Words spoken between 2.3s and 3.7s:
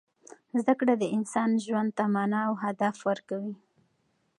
او هدف ورکوي.